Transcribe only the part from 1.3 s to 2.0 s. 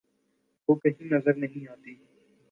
نہیں آتی۔